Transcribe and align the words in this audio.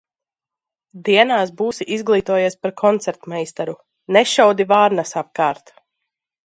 Dienās 1.09 1.51
būsi 1.59 1.87
izglītojies 1.97 2.57
par 2.63 2.73
koncertmeistaru. 2.83 3.79
Nešaudi 4.19 4.71
vārnas 4.77 5.19
apkārt! 5.25 5.79